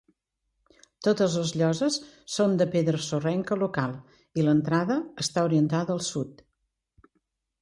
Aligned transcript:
Totes 1.07 1.35
les 1.39 1.51
lloses 1.61 1.97
són 2.37 2.57
de 2.61 2.67
pedra 2.77 3.01
sorrenca 3.09 3.59
local 3.65 3.95
i 4.41 4.47
l’entrada 4.49 4.99
està 5.27 5.45
orientada 5.53 5.99
al 5.99 6.03
sud. 6.11 6.45